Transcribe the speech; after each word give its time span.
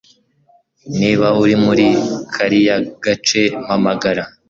Niba 0.99 1.27
uri 1.41 1.55
muri 1.65 1.87
kariya 2.33 2.75
gace, 3.03 3.41
mpamagara. 3.63 4.23